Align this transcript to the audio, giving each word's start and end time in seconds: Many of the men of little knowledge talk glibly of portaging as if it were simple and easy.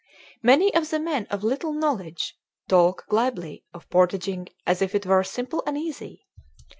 Many 0.41 0.73
of 0.73 0.89
the 0.89 0.99
men 0.99 1.27
of 1.29 1.43
little 1.43 1.73
knowledge 1.73 2.35
talk 2.67 3.05
glibly 3.07 3.65
of 3.71 3.87
portaging 3.91 4.47
as 4.65 4.81
if 4.81 4.95
it 4.95 5.05
were 5.05 5.23
simple 5.23 5.61
and 5.67 5.77
easy. 5.77 6.25